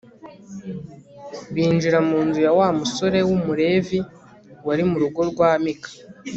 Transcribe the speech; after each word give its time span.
binjira 1.53 1.99
mu 2.09 2.19
nzu 2.27 2.39
ya 2.47 2.51
wa 2.59 2.67
musore 2.79 3.17
w'umulevi 3.27 3.99
wari 4.65 4.83
mu 4.89 4.97
rugo 5.01 5.21
rwa 5.31 5.49
mika 5.63 5.89